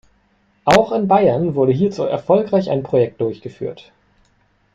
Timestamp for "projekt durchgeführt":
2.81-3.91